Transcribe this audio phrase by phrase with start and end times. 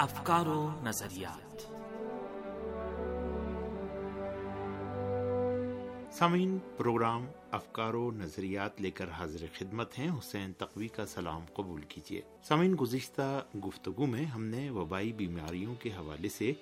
[0.00, 1.60] افکار و نظریات۔
[6.14, 11.80] سامعین، پروگرام افکار و نظریات لے کر حاضر خدمت ہیں۔ حسین تقوی کا سلام قبول
[11.80, 16.52] کیجیے۔ سامعین، گزشتہ گفتگو میں ہم نے وبائی بیماریوں کے حوالے سے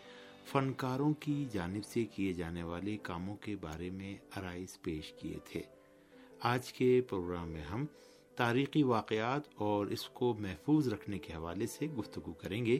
[0.45, 5.63] فنکاروں کی جانب سے کیے جانے والے کاموں کے بارے میں آرائز پیش کیے تھے۔
[6.41, 7.87] آج کے پروگرام میں ہم
[8.37, 12.79] تاریخی واقعات اور اس کو محفوظ رکھنے کے حوالے سے گفتگو کریں گے۔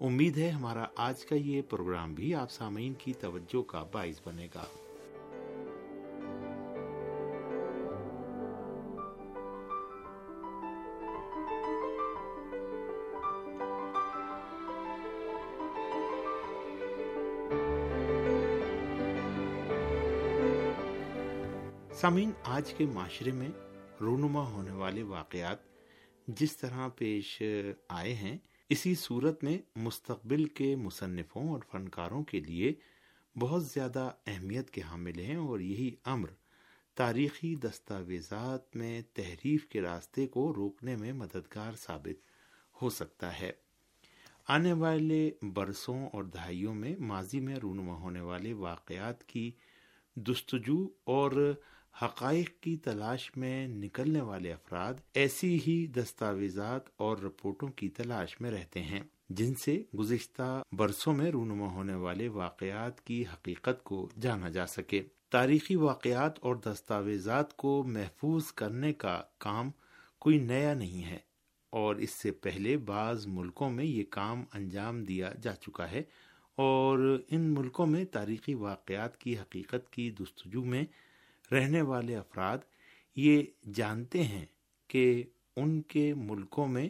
[0.00, 4.48] امید ہے ہمارا آج کا یہ پروگرام بھی آپ سامعین کی توجہ کا باعث بنے
[4.54, 4.64] گا۔
[21.92, 23.48] سامعین، آج کے معاشرے میں
[24.00, 25.58] رونما ہونے والے واقعات
[26.26, 27.42] جس طرح پیش
[27.88, 28.38] آئے ہیں
[28.70, 32.72] اسی صورت میں مستقبل کے مصنفوں اور فنکاروں کے لیے
[33.38, 36.28] بہت زیادہ اہمیت کے حامل ہیں اور یہی امر
[36.94, 42.22] تاریخی دستاویزات میں تحریف کے راستے کو روکنے میں مددگار ثابت
[42.82, 43.52] ہو سکتا ہے۔
[44.48, 49.50] آنے والے برسوں اور دہائیوں میں ماضی میں رونما ہونے والے واقعات کی
[50.16, 51.54] دستجو اور
[51.94, 58.50] حقائق کی تلاش میں نکلنے والے افراد ایسی ہی دستاویزات اور رپورٹوں کی تلاش میں
[58.50, 64.48] رہتے ہیں، جن سے گزشتہ برسوں میں رونما ہونے والے واقعات کی حقیقت کو جانا
[64.48, 69.70] جا سکے۔ تاریخی واقعات اور دستاویزات کو محفوظ کرنے کا کام
[70.22, 71.18] کوئی نیا نہیں ہے،
[71.72, 76.02] اور اس سے پہلے بعض ملکوں میں یہ کام انجام دیا جا چکا ہے،
[76.58, 80.84] اور ان ملکوں میں تاریخی واقعات کی حقیقت کی دستجو میں
[81.52, 82.58] رہنے والے افراد
[83.16, 83.42] یہ
[83.74, 84.46] جانتے ہیں
[84.88, 85.24] کہ
[85.56, 86.88] ان کے ملکوں میں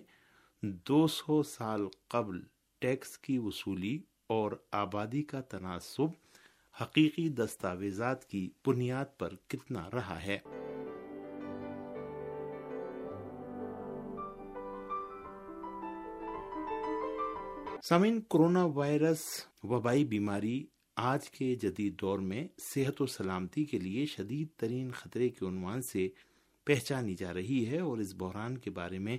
[0.63, 2.41] دو سو سال قبل
[2.79, 6.11] ٹیکس کی وصولی اور آبادی کا تناسب
[6.83, 10.39] حقیقی دستاویزات کی بنیاد پر کتنا رہا ہے۔
[17.89, 19.23] سامعین، کرونا وائرس،
[19.63, 20.67] وبائی بیماری
[21.03, 25.83] آج کے جدید دور میں صحت و سلامتی کے لیے شدید ترین خطرے کے عنوان
[25.83, 26.09] سے
[26.65, 29.19] پہچانی جا رہی ہے اور اس بحران کے بارے میں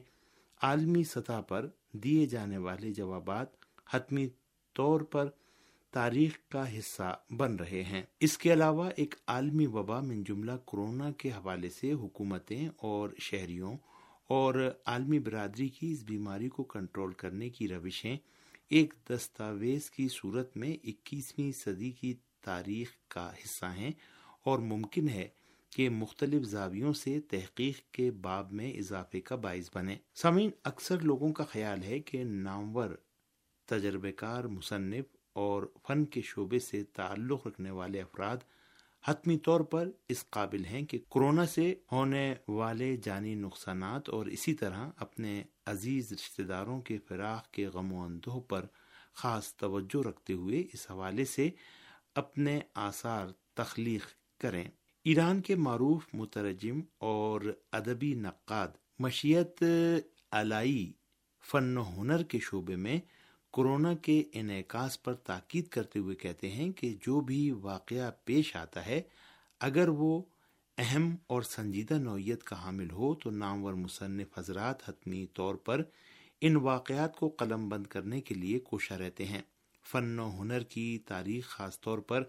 [0.62, 3.47] عالمی سطح پر دیے جانے والے جوابات
[3.94, 4.28] حتمی
[4.74, 5.30] طور پر
[5.92, 11.12] تاریخ کا حصہ بن رہے ہیں۔ اس کے علاوہ ایک عالمی وبا من جملہ کرونا
[11.12, 13.78] کے حوالے سے حکومتیں اور شہریوں
[14.28, 18.18] اور عالمی برادری کی اس بیماری کو کنٹرول کرنے کی روشیں
[18.72, 23.92] ایک دستاویز کی صورت میں اکیسویں صدی کی تاریخ کا حصہ ہیں
[24.46, 25.28] اور ممکن ہے
[25.70, 31.34] کہ مختلف زاویوں سے تحقیق کے باب میں اضافے کا باعث بنے۔ سمین اکثر لوگوں
[31.34, 32.90] کا خیال ہے کہ نامور
[33.66, 38.38] تجربے کار مصنف اور فن کے شعبے سے تعلق رکھنے والے افراد
[39.07, 44.53] حتمی طور پر اس قابل ہیں کہ کرونا سے ہونے والے جانی نقصانات اور اسی
[44.53, 48.66] طرح اپنے عزیز رشتہ داروں کے فراق کے غم و اندوہ پر
[49.13, 51.50] خاص توجہ رکھتے ہوئے اس حوالے سے
[52.16, 54.01] اپنے آثار تخلیق
[54.39, 54.63] کریں۔
[55.03, 57.41] ایران کے معروف مترجم اور
[57.72, 58.68] ادبی نقاد
[59.00, 59.63] مشیت
[60.31, 60.94] علائی
[61.51, 63.00] فن و ہنر کے شعبے میں
[63.51, 68.85] کورونا کے انعکاس پر تاکید کرتے ہوئے کہتے ہیں کہ جو بھی واقعہ پیش آتا
[68.85, 69.01] ہے،
[69.59, 70.22] اگر وہ
[70.78, 75.84] اہم اور سنجیدہ نوعیت کا حامل ہو تو نامور مصنف حضرات حتمی طور پر
[76.41, 79.41] ان واقعات کو قلم بند کرنے کے لیے کوشاں رہتے ہیں۔
[79.91, 82.23] فن و ہنر کی تاریخ خاص طور پر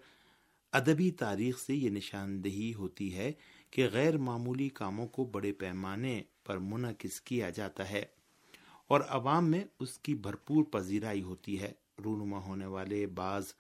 [0.73, 3.33] ادبی تاریخ سے یہ نشاندہی ہوتی ہے
[3.71, 8.05] کہ غیر معمولی کاموں کو بڑے پیمانے پر منعقد کیا جاتا ہے۔
[8.93, 11.73] اور عوام میں اس کی بھرپور پذیرائی ہوتی ہے۔
[12.05, 13.53] رونما ہونے والے بعض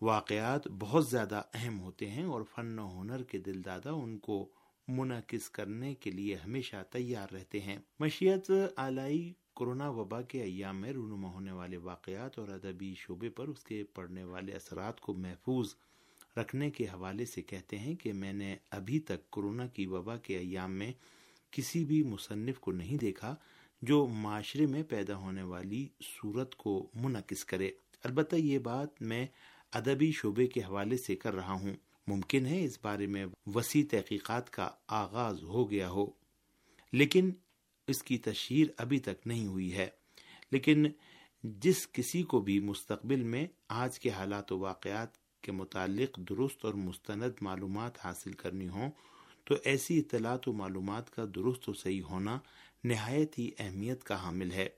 [0.00, 4.48] واقعات بہت زیادہ اہم ہوتے ہیں اور فن و ہنر کے دل دادا ان کو
[4.88, 10.92] منعقد کرنے کے لیے ہمیشہ تیار رہتے ہیں۔ مشیت آلائی کورونا وبا کے ایام میں
[10.92, 15.74] رونما ہونے والے واقعات اور ادبی شعبے پر اس کے پڑھنے والے اثرات کو محفوظ
[16.36, 20.38] رکھنے کے حوالے سے کہتے ہیں کہ میں نے ابھی تک کورونا کی وبا کے
[20.38, 20.92] ایام میں
[21.50, 23.36] کسی بھی مصنف کو نہیں دیکھا۔
[23.84, 27.70] جو معاشرے میں پیدا ہونے والی صورت کو منعقد کرے۔
[28.04, 29.26] البتہ یہ بات میں
[29.72, 31.74] ادبی شعبے کے حوالے سے کر رہا ہوں۔
[32.06, 36.06] ممکن ہے اس بارے میں وسیع تحقیقات کا آغاز ہو گیا ہو،
[36.92, 37.30] لیکن
[37.86, 39.88] اس کی تشہیر ابھی تک نہیں ہوئی ہے۔
[40.50, 40.86] لیکن
[41.42, 46.74] جس کسی کو بھی مستقبل میں آج کے حالات و واقعات کے متعلق درست اور
[46.74, 48.90] مستند معلومات حاصل کرنی ہوں،
[49.44, 52.38] تو ایسی اطلاعات و معلومات کا درست و صحیح ہونا
[52.84, 54.68] نہایت ہی اہمیت کا حامل ہے۔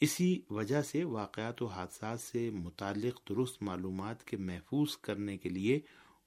[0.00, 5.80] اسی وجہ سے واقعات و حادثات سے متعلق درست معلومات کے محفوظ کرنے کے لیے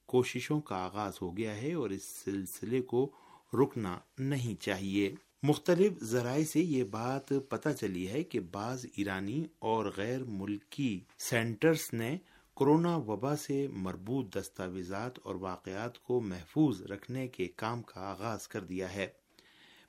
[0.06, 3.12] کوششوں کا آغاز ہو گیا ہے اور اس سلسلے کو
[3.54, 9.92] رکنا نہیں چاہیے۔ مختلف ذرائع سے یہ بات پتہ چلی ہے کہ بعض ایرانی اور
[9.98, 12.18] غیر ملکی سینٹرز نے
[12.58, 18.64] کرونا وبا سے مربوط دستاویزات اور واقعات کو محفوظ رکھنے کے کام کا آغاز کر
[18.64, 19.08] دیا ہے۔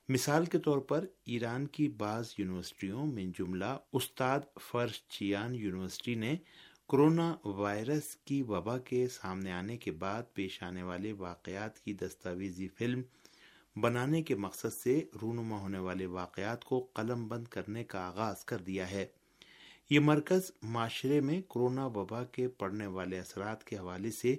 [0.09, 6.35] مثال کے طور پر ایران کی بعض یونیورسٹیوں میں جملہ استاد فرش چیان یونیورسٹی نے
[6.89, 12.67] کرونا وائرس کی وبا کے سامنے آنے کے بعد پیش آنے والے واقعات کی دستاویزی
[12.67, 13.01] فلم
[13.75, 18.57] بنانے کے مقصد سے رونما ہونے والے واقعات کو قلم بند کرنے کا آغاز کر
[18.57, 19.05] دیا ہے۔
[19.89, 24.35] یہ مرکز معاشرے میں کرونا وبا کے پڑنے والے اثرات کے حوالے سے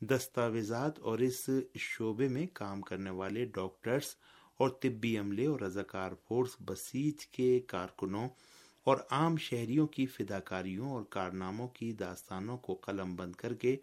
[0.00, 4.16] دستاویزات اور اس شعبے میں کام کرنے والے ڈاکٹرز
[4.56, 8.28] اور طبی عملے اور رضاکار فورس بسیج کے کارکنوں
[8.84, 13.76] اور عام شہریوں کی فداکاریوں اور کارناموں کی داستانوں کو قلم بند کر کے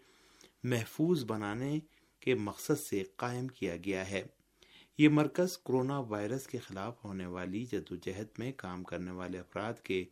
[0.64, 1.78] محفوظ بنانے
[2.20, 4.22] کے مقصد سے قائم کیا گیا ہے۔
[4.98, 10.04] یہ مرکز کرونا وائرس کے خلاف ہونے والی جدوجہد میں کام کرنے والے افراد کے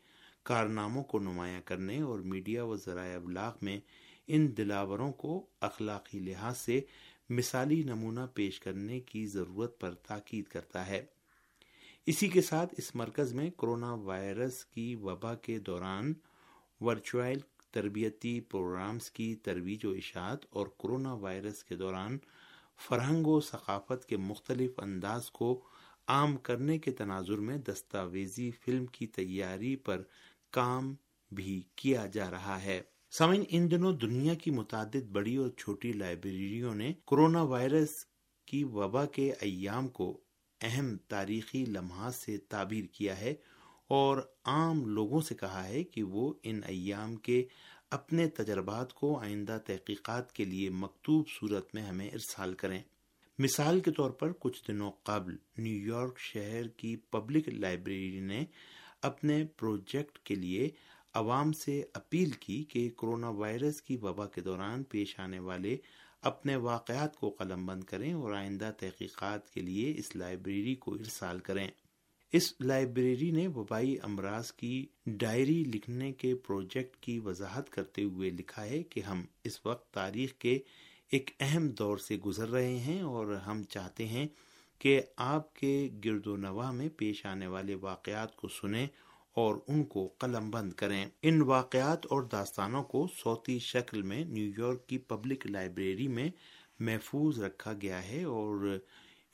[0.43, 3.81] کارناموں کو نمایاں کرنے اور میڈیا و ذرائع ابلاغ میں
[4.27, 6.81] ان دلاوروں کو اخلاقی لحاظ سے
[7.31, 11.05] مثالی نمونہ پیش کرنے کی ضرورت پر تاکید کرتا ہے۔
[12.06, 16.15] اسی کے ساتھ اس مرکز میں کرونا وائرس کی وبا کے دوران
[16.81, 17.38] ورچوئل
[17.71, 22.19] تربیتی پروگرامز کی ترویج و اشاعت اور کرونا وائرس کے دوران
[22.88, 25.65] فرہنگ و ثقافت کے مختلف انداز کو
[26.06, 30.03] عام کرنے کے تناظر میں دستاویزی فلم کی تیاری پر
[30.50, 30.94] کام
[31.32, 32.82] بھی کیا جا رہا ہے۔
[33.12, 37.89] سمن ان دنوں دنیا کی متعدد بڑی اور چھوٹی لائبریریوں نے کرونا وائرس
[38.47, 40.21] کی وبا کے ایام کو
[40.61, 43.35] اہم تاریخی لمحات سے تعبیر کیا ہے
[43.89, 47.45] اور عام لوگوں سے کہا ہے کہ وہ ان ایام کے
[47.91, 52.83] اپنے تجربات کو آئندہ تحقیقات کے لیے مکتوب صورت میں ہمیں ارسال کریں۔
[53.39, 58.45] مثال کے طور پر، کچھ دنوں قبل نیو یارک شہر کی پبلک لائبریری نے
[59.03, 60.71] اپنے پروجیکٹ کے لیے
[61.15, 65.77] عوام سے اپیل کی کہ کرونا وائرس کی وبا کے دوران پیش آنے والے
[66.23, 71.39] اپنے واقعات کو قلم بند کریں اور آئندہ تحقیقات کے لیے اس لائبریری کو ارسال
[71.39, 71.69] کریں۔
[72.33, 78.65] اس لائبریری نے وبائی امراض کی ڈائری لکھنے کے پروجیکٹ کی وضاحت کرتے ہوئے لکھا
[78.65, 80.59] ہے کہ ہم اس وقت تاریخ کے
[81.11, 84.27] ایک اہم دور سے گزر رہے ہیں اور ہم چاہتے ہیں
[84.79, 88.87] کہ آپ کے گرد و نواح میں پیش آنے والے واقعات کو سنیں
[89.41, 94.53] اور ان کو قلم بند کریں۔ ان واقعات اور داستانوں کو صوتی شکل میں نیو
[94.59, 96.31] یارک کی پبلک لائبریری میں
[96.81, 98.79] محفوظ رکھا گیا ہے اور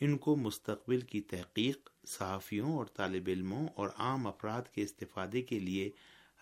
[0.00, 5.58] ان کو مستقبل کی تحقیق، صحافیوں اور طالب علموں اور عام افراد کے استفادے کے
[5.58, 5.90] لیے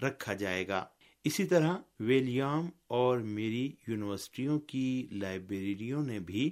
[0.03, 0.85] رکھا جائے گا۔
[1.25, 6.51] اسی طرح ویلیام اور میری یونیورسٹیوں کی لائبریریوں نے بھی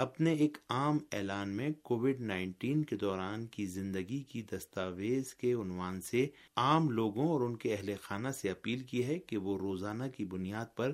[0.00, 6.00] اپنے ایک عام اعلان میں کووڈ نائنٹین کے دوران کی زندگی کی دستاویز کے عنوان
[6.00, 6.26] سے
[6.56, 10.24] عام لوگوں اور ان کے اہل خانہ سے اپیل کی ہے کہ وہ روزانہ کی
[10.24, 10.92] بنیاد پر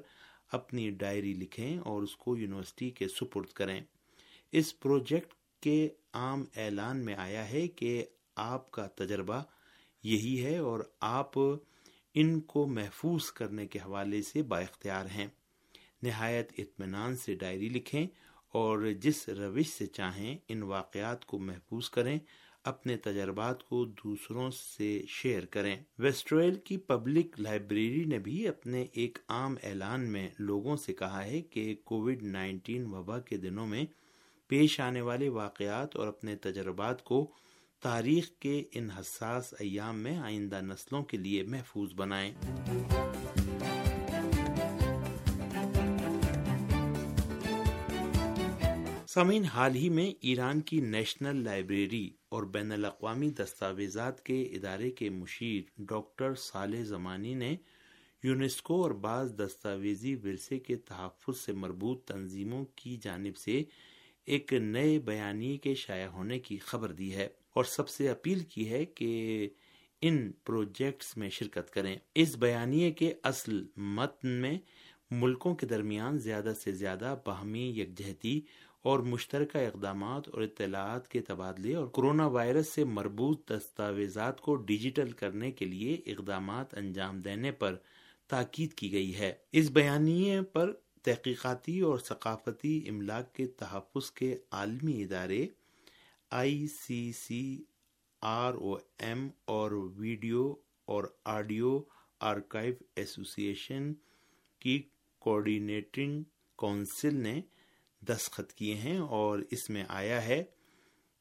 [0.52, 3.80] اپنی ڈائری لکھیں اور اس کو یونیورسٹی کے سپرد کریں۔
[4.52, 8.04] اس پروجیکٹ کے عام اعلان میں آیا ہے کہ
[8.36, 9.42] آپ کا تجربہ
[10.02, 11.38] یہی ہے اور آپ
[12.14, 15.26] ان کو محفوظ کرنے کے حوالے سے با اختیار ہیں۔
[16.02, 18.06] نہایت اطمینان سے ڈائری لکھیں
[18.52, 22.18] اور جس روش سے چاہیں ان واقعات کو محفوظ کریں،
[22.64, 29.18] اپنے تجربات کو دوسروں سے شیئر کریں۔ ویسٹرویل کی پبلک لائبریری نے بھی اپنے ایک
[29.28, 33.84] عام اعلان میں لوگوں سے کہا ہے کہ کووڈ نائنٹین وبا کے دنوں میں
[34.48, 37.30] پیش آنے والے واقعات اور اپنے تجربات کو
[37.82, 42.34] تاریخ کے ان حساس ایام میں آئندہ نسلوں کے لیے محفوظ بنائیں۔
[49.16, 55.10] سامعین، حال ہی میں ایران کی نیشنل لائبریری اور بین الاقوامی دستاویزات کے ادارے کے
[55.10, 57.56] مشیر ڈاکٹر صالح زمانی نے
[58.22, 63.62] یونیسکو اور بعض دستاویزی ورثے کے تحفظ سے مربوط تنظیموں کی جانب سے
[64.24, 68.70] ایک نئے بیانی کے شائع ہونے کی خبر دی ہے اور سب سے اپیل کی
[68.70, 69.48] ہے کہ
[70.00, 74.58] ان پروجیکٹس میں شرکت کریں۔ اس بیانیے کے اصل متن میں
[75.10, 78.40] ملکوں کے درمیان زیادہ سے زیادہ باہمی یکجہتی
[78.86, 85.10] اور مشترکہ اقدامات اور اطلاعات کے تبادلے اور کرونا وائرس سے مربوط دستاویزات کو ڈیجیٹل
[85.10, 87.76] کرنے کے لیے اقدامات انجام دینے پر
[88.28, 95.02] تاکید کی گئی ہے۔ اس بیانیے پر تحقیقاتی اور ثقافتی املاک کے تحفظ کے عالمی
[95.02, 95.46] ادارے
[96.30, 97.64] I C C
[98.22, 101.80] R O M اور ویڈیو اور آڈیو
[102.20, 103.92] آرکائیو ایسوسی ایشن
[104.58, 104.82] کی
[105.18, 106.22] کوارڈینیٹنگ
[106.56, 107.40] کونسل نے
[108.00, 110.44] دستخط کیے ہیں اور اس میں آیا ہے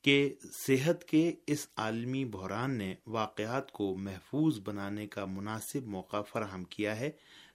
[0.02, 6.64] کہ صحت کے اس عالمی بحران نے واقعات کو محفوظ بنانے کا مناسب موقع فراہم
[6.64, 7.12] کیا ہے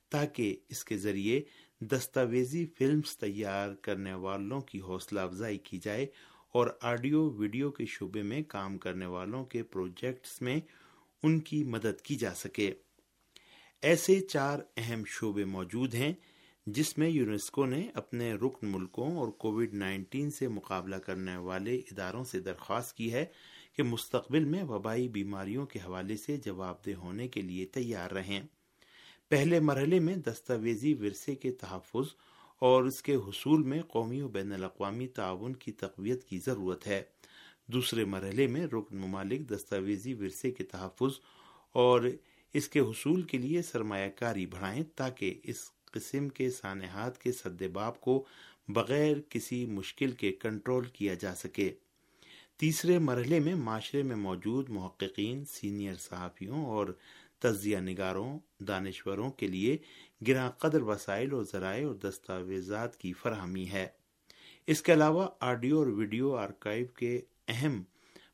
[0.09, 1.41] تاکہ اس کے ذریعے
[1.81, 6.07] دستاویزی فلمز تیار کرنے والوں کی حوصلہ افزائی کی جائے
[6.53, 10.61] اور آڈیو ویڈیو کے شعبے میں کام کرنے والوں کے پروجیکٹس میں
[11.23, 12.75] ان کی مدد کی جا سکے۔
[13.83, 16.13] ایسے چار اہم شعبے موجود ہیں
[16.67, 22.25] جس میں یونیسکو نے اپنے رکن ملکوں اور کووڈ نائنٹین سے مقابلہ کرنے والے اداروں
[22.25, 23.25] سے درخواست کی ہے
[23.77, 28.41] کہ مستقبل میں وبائی بیماریوں کے حوالے سے جواب دہ ہونے کے لیے تیار رہیں۔
[29.29, 32.15] پہلے مرحلے میں دستاویزی ورثے کے تحفظ
[32.59, 37.03] اور اس کے حصول میں قومی و بین الاقوامی تعاون کی تقویت کی ضرورت ہے۔
[37.67, 41.21] دوسرے مرحلے میں رکن ممالک دستاویزی ورثے کے تحفظ
[41.73, 42.01] اور
[42.53, 48.01] اس کے حصول کے لیے سرمایہ کاری بڑھائیں تاکہ اس قسم کے سانحات کے سدباب
[48.01, 48.25] کو
[48.69, 51.75] بغیر کسی مشکل کے کنٹرول کیا جا سکے۔
[52.57, 56.87] تیسرے مرحلے میں معاشرے میں موجود محققین، سینئر صحافیوں اور
[57.39, 59.77] تجزیہ نگاروں، دانشوروں کے لیے
[60.27, 63.87] گراں قدر وسائل اور ذرائع اور دستاویزات کی فراہمی ہے۔
[64.67, 67.83] اس کے علاوہ آڈیو اور ویڈیو آرکائیو کے اہم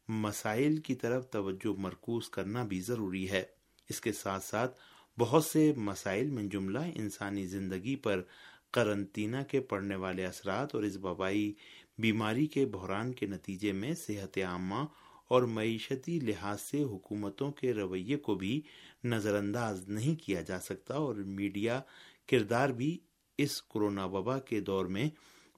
[0.09, 3.43] مسائل کی طرف توجہ مرکوز کرنا بھی ضروری ہے۔
[3.89, 4.79] اس کے ساتھ ساتھ
[5.19, 8.23] بہت سے مسائل میں جملہ انسانی زندگی پر
[8.71, 11.55] قرنطینہ کے پڑنے والے اثرات اور اس وبائی
[11.99, 14.85] بیماری کے بحران کے نتیجے میں صحت عامہ
[15.29, 18.61] اور معیشتی لحاظ سے حکومتوں کے رویے کو بھی
[19.05, 21.81] نظر انداز نہیں کیا جا سکتا اور میڈیا
[22.29, 22.99] کردار بھی
[23.39, 25.11] اس کرونا وبا کے دور میں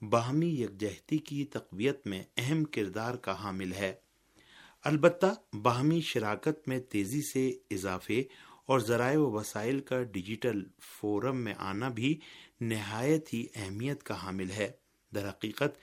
[0.05, 3.95] باہمی یکجہتی کی تقویت میں اہم کردار کا حامل ہے۔
[4.85, 8.23] البتہ باہمی شراکت میں تیزی سے اضافے
[8.69, 12.19] اور ذرائع و وسائل کا ڈیجیٹل فورم میں آنا بھی
[12.61, 14.71] نہایت ہی اہمیت کا حامل ہے۔
[15.15, 15.79] در حقیقت،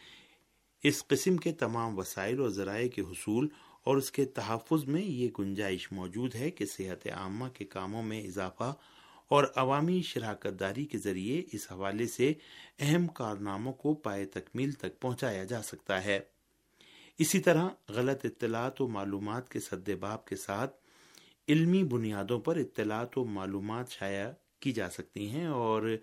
[0.83, 3.47] اس قسم کے تمام وسائل اور ذرائع کے حصول
[3.83, 8.21] اور اس کے تحفظ میں یہ گنجائش موجود ہے کہ صحت عامہ کے کاموں میں
[8.21, 8.73] اضافہ
[9.27, 12.33] اور عوامی شراکت داری کے ذریعے اس حوالے سے
[12.79, 16.19] اہم کارناموں کو پائے تکمیل تک پہنچایا جا سکتا ہے۔
[17.17, 20.84] اسی طرح، غلط اطلاعات و معلومات کے سدباب کے ساتھ
[21.49, 25.97] علمی بنیادوں پر اطلاعات و معلومات شائع کی جا سکتی ہیں اور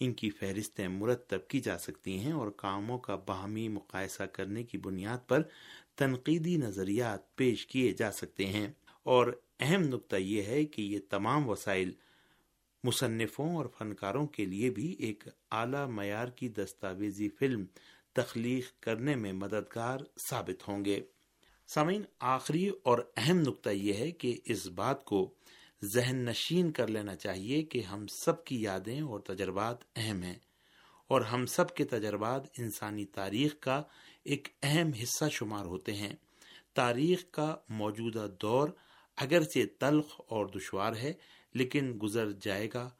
[0.00, 4.78] ان کی فہرستیں مرتب کی جا سکتی ہیں اور کاموں کا باہمی مقاصہ کرنے کی
[4.78, 5.42] بنیاد پر
[5.94, 8.72] تنقیدی نظریات پیش کیے جا سکتے ہیں۔
[9.02, 11.90] اور اہم نقطہ یہ ہے کہ یہ تمام وسائل
[12.84, 17.64] مصنفوں اور فنکاروں کے لیے بھی ایک اعلی معیار کی دستاویزی فلم
[18.12, 19.98] تخلیق کرنے میں مددگار
[20.30, 21.00] ثابت ہوں گے۔
[21.66, 25.34] سامعین، آخری اور اہم نقطہ یہ ہے کہ اس بات کو
[25.84, 30.38] ذہن نشین کر لینا چاہیے کہ ہم سب کی یادیں اور تجربات اہم ہیں
[31.08, 33.82] اور ہم سب کے تجربات انسانی تاریخ کا
[34.24, 36.16] ایک اہم حصہ شمار ہوتے ہیں۔
[36.74, 38.68] تاریخ کا موجودہ دور
[39.16, 41.12] اگرچہ تلخ اور دشوار ہے،
[41.54, 42.90] لیکن گزر جائے گا۔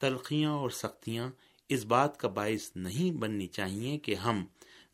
[0.00, 1.30] تلخیاں اور سختیاں
[1.68, 4.44] اس بات کا باعث نہیں بننی چاہیے کہ ہم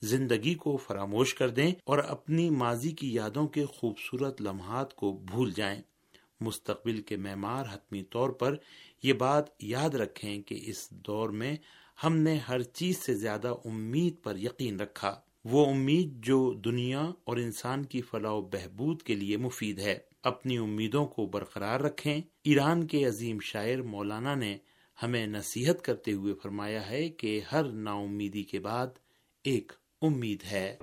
[0.02, 5.52] زندگی کو فراموش کر دیں اور اپنی ماضی کی یادوں کے خوبصورت لمحات کو بھول
[5.56, 5.82] جائیں۔
[6.40, 8.56] مستقبل کے معمار حتمی طور پر
[9.02, 11.56] یہ بات یاد رکھیں کہ اس دور میں
[12.04, 17.36] ہم نے ہر چیز سے زیادہ امید پر یقین رکھا۔ وہ امید جو دنیا اور
[17.36, 22.86] انسان کی فلاح و بہبود کے لیے مفید ہے۔ اپنی امیدوں کو برقرار رکھیں۔ ایران
[22.86, 24.58] کے عظیم شاعر مولانا نے
[25.02, 28.86] ہمیں نصیحت کرتے ہوئے فرمایا ہے کہ ہر نا امیدی کے بعد
[29.44, 29.72] ایک
[30.06, 30.76] امید ہے۔